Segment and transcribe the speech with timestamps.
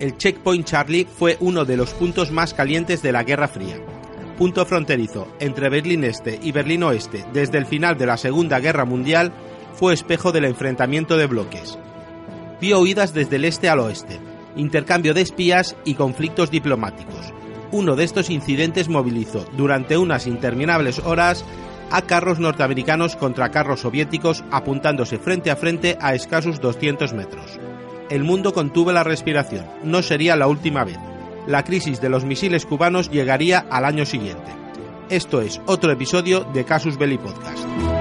[0.00, 3.76] El Checkpoint Charlie fue uno de los puntos más calientes de la Guerra Fría.
[4.38, 8.86] Punto fronterizo entre Berlín Este y Berlín Oeste desde el final de la Segunda Guerra
[8.86, 9.30] Mundial,
[9.74, 11.78] fue espejo del enfrentamiento de bloques.
[12.62, 14.18] Vio huidas desde el este al oeste,
[14.56, 17.34] intercambio de espías y conflictos diplomáticos.
[17.70, 21.44] Uno de estos incidentes movilizó durante unas interminables horas
[21.90, 27.60] a carros norteamericanos contra carros soviéticos apuntándose frente a frente a escasos 200 metros
[28.10, 29.66] el mundo contuvo la respiración.
[29.84, 30.98] No sería la última vez.
[31.46, 34.52] La crisis de los misiles cubanos llegaría al año siguiente.
[35.08, 37.99] Esto es otro episodio de Casus Belli Podcast.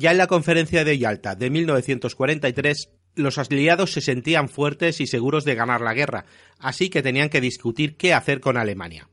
[0.00, 5.44] Ya en la conferencia de Yalta de 1943, los aliados se sentían fuertes y seguros
[5.44, 6.24] de ganar la guerra,
[6.60, 9.10] así que tenían que discutir qué hacer con Alemania.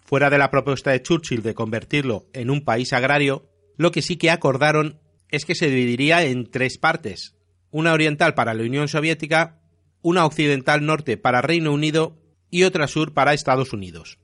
[0.00, 4.16] Fuera de la propuesta de Churchill de convertirlo en un país agrario, lo que sí
[4.16, 4.98] que acordaron
[5.28, 7.36] es que se dividiría en tres partes,
[7.70, 9.60] una oriental para la Unión Soviética,
[10.00, 12.18] una occidental norte para Reino Unido
[12.50, 14.18] y otra sur para Estados Unidos.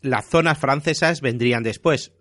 [0.00, 2.14] Las zonas francesas vendrían después,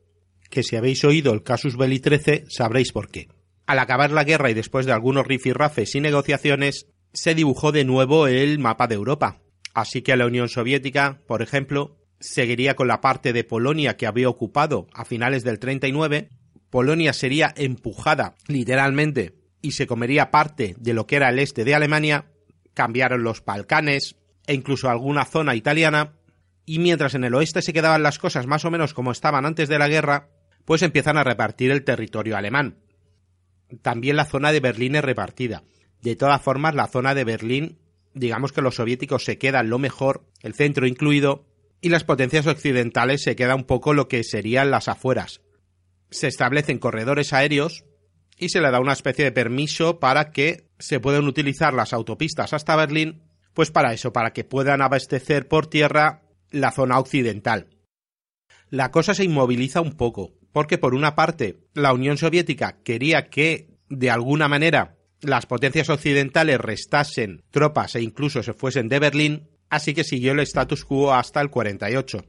[0.49, 3.27] que si habéis oído el Casus Belli 13 sabréis por qué.
[3.65, 8.27] Al acabar la guerra y después de algunos rifirrafes y negociaciones, se dibujó de nuevo
[8.27, 9.41] el mapa de Europa.
[9.73, 14.29] Así que la Unión Soviética, por ejemplo, seguiría con la parte de Polonia que había
[14.29, 16.29] ocupado a finales del 39,
[16.69, 21.75] Polonia sería empujada literalmente y se comería parte de lo que era el este de
[21.75, 22.25] Alemania,
[22.73, 24.15] cambiaron los Balcanes
[24.45, 26.13] e incluso alguna zona italiana,
[26.65, 29.69] y mientras en el oeste se quedaban las cosas más o menos como estaban antes
[29.69, 30.29] de la guerra,
[30.67, 32.75] pues empiezan a repartir el territorio alemán.
[33.81, 35.63] También la zona de Berlín es repartida.
[36.01, 37.79] De todas formas, la zona de Berlín,
[38.13, 41.45] digamos que los soviéticos se quedan lo mejor, el centro incluido,
[41.79, 45.39] y las potencias occidentales se queda un poco lo que serían las afueras.
[46.09, 47.85] Se establecen corredores aéreos
[48.37, 52.51] y se le da una especie de permiso para que se puedan utilizar las autopistas
[52.51, 53.23] hasta Berlín,
[53.53, 57.69] pues para eso, para que puedan abastecer por tierra la zona occidental.
[58.69, 63.67] La cosa se inmoviliza un poco, porque por una parte la Unión Soviética quería que
[63.89, 69.93] de alguna manera las potencias occidentales restasen tropas e incluso se fuesen de Berlín, así
[69.93, 72.25] que siguió el status quo hasta el 48.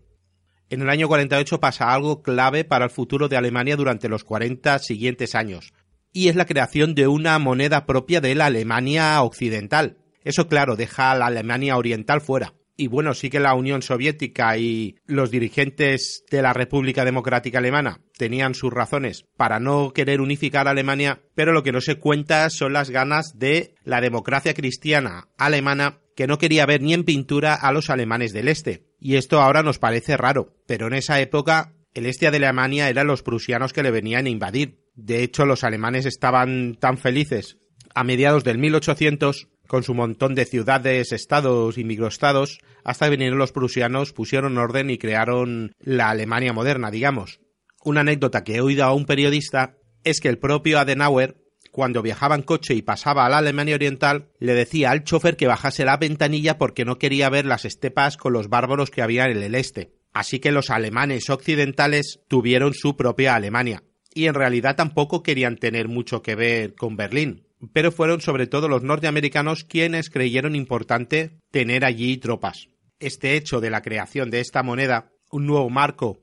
[0.69, 4.79] En el año 48 pasa algo clave para el futuro de Alemania durante los 40
[4.81, 5.73] siguientes años,
[6.13, 9.97] y es la creación de una moneda propia de la Alemania occidental.
[10.23, 14.57] Eso claro, deja a la Alemania oriental fuera y bueno, sí que la Unión Soviética
[14.57, 20.69] y los dirigentes de la República Democrática Alemana tenían sus razones para no querer unificar
[20.69, 25.27] a Alemania, pero lo que no se cuenta son las ganas de la democracia cristiana
[25.37, 28.85] alemana que no quería ver ni en pintura a los alemanes del este.
[29.01, 33.09] Y esto ahora nos parece raro, pero en esa época el este de Alemania eran
[33.09, 34.85] los prusianos que le venían a invadir.
[34.95, 37.59] De hecho, los alemanes estaban tan felices
[37.93, 43.39] a mediados del 1800 con su montón de ciudades, estados y microestados, hasta que vinieron
[43.39, 47.41] los prusianos, pusieron orden y crearon la Alemania moderna, digamos.
[47.85, 51.37] Una anécdota que he oído a un periodista es que el propio Adenauer,
[51.71, 55.47] cuando viajaba en coche y pasaba a la Alemania Oriental, le decía al chofer que
[55.47, 59.43] bajase la ventanilla porque no quería ver las estepas con los bárbaros que había en
[59.43, 59.93] el este.
[60.13, 63.85] Así que los alemanes occidentales tuvieron su propia Alemania.
[64.15, 68.69] Y en realidad tampoco querían tener mucho que ver con Berlín, pero fueron sobre todo
[68.69, 72.69] los norteamericanos quienes creyeron importante tener allí tropas.
[73.01, 76.21] Este hecho de la creación de esta moneda, un nuevo marco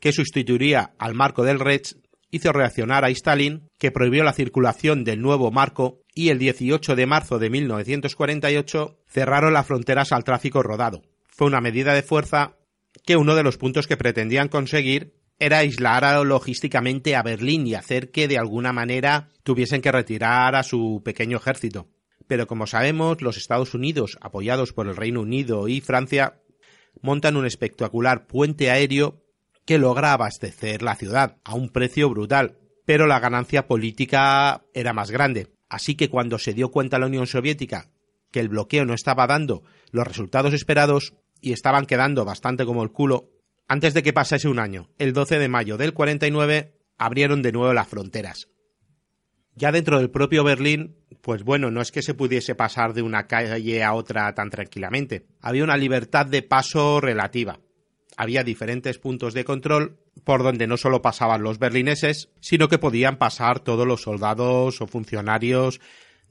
[0.00, 1.96] que sustituiría al marco del Reich,
[2.30, 7.06] hizo reaccionar a Stalin, que prohibió la circulación del nuevo marco y el 18 de
[7.06, 11.02] marzo de 1948 cerraron las fronteras al tráfico rodado.
[11.28, 12.56] fue una medida de fuerza
[13.06, 18.12] que uno de los puntos que pretendían conseguir era aislar logísticamente a Berlín y hacer
[18.12, 21.88] que de alguna manera tuviesen que retirar a su pequeño ejército.
[22.28, 26.40] Pero como sabemos, los Estados Unidos, apoyados por el Reino Unido y Francia,
[27.00, 29.24] montan un espectacular puente aéreo
[29.64, 35.10] que logra abastecer la ciudad a un precio brutal, pero la ganancia política era más
[35.10, 35.48] grande.
[35.68, 37.90] Así que cuando se dio cuenta la Unión Soviética
[38.30, 42.92] que el bloqueo no estaba dando los resultados esperados y estaban quedando bastante como el
[42.92, 43.32] culo,
[43.68, 47.72] antes de que pasase un año, el 12 de mayo del 49, abrieron de nuevo
[47.72, 48.48] las fronteras.
[49.54, 53.26] Ya dentro del propio Berlín, pues bueno, no es que se pudiese pasar de una
[53.26, 55.26] calle a otra tan tranquilamente.
[55.40, 57.60] Había una libertad de paso relativa.
[58.16, 63.16] Había diferentes puntos de control por donde no solo pasaban los berlineses, sino que podían
[63.16, 65.80] pasar todos los soldados o funcionarios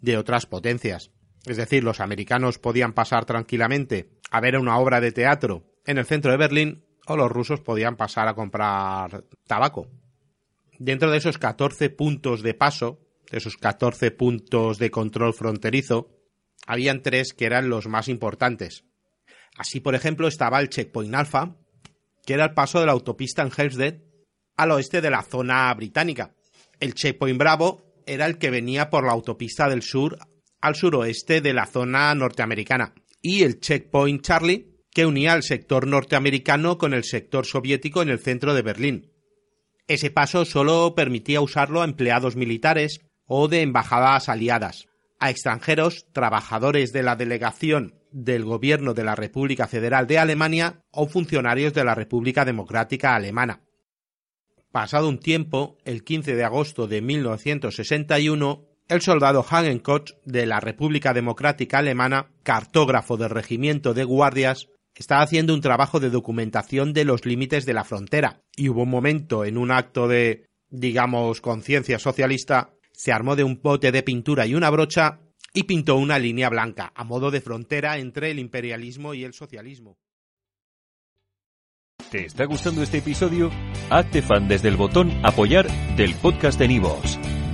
[0.02, 1.12] de otras potencias.
[1.46, 6.06] Es decir, los americanos podían pasar tranquilamente a ver una obra de teatro en el
[6.06, 9.88] centro de Berlín o los rusos podían pasar a comprar tabaco.
[10.78, 13.00] Dentro de esos 14 puntos de paso,
[13.30, 16.10] de esos 14 puntos de control fronterizo,
[16.66, 18.84] habían tres que eran los más importantes.
[19.58, 21.56] Así, por ejemplo, estaba el checkpoint alfa,
[22.26, 23.96] que era el paso de la autopista en Hempstead
[24.58, 26.34] al oeste de la zona británica.
[26.80, 30.18] El checkpoint bravo era el que venía por la autopista del sur
[30.62, 32.94] al suroeste de la zona norteamericana.
[33.22, 38.20] Y el checkpoint Charlie, que unía el sector norteamericano con el sector soviético en el
[38.20, 39.12] centro de Berlín.
[39.88, 44.88] Ese paso solo permitía usarlo a empleados militares o de embajadas aliadas,
[45.20, 51.08] a extranjeros, trabajadores de la delegación del gobierno de la República Federal de Alemania o
[51.08, 53.62] funcionarios de la República Democrática Alemana.
[54.72, 61.14] Pasado un tiempo, el 15 de agosto de 1961, el soldado Hagenkoch de la República
[61.14, 67.26] Democrática Alemana, cartógrafo del regimiento de guardias, estaba haciendo un trabajo de documentación de los
[67.26, 72.74] límites de la frontera, y hubo un momento en un acto de, digamos, conciencia socialista,
[72.92, 75.20] se armó de un bote de pintura y una brocha
[75.54, 79.98] y pintó una línea blanca, a modo de frontera entre el imperialismo y el socialismo.
[82.10, 83.52] ¿Te está gustando este episodio?
[83.90, 87.18] Hazte fan desde el botón Apoyar del podcast de Nivos.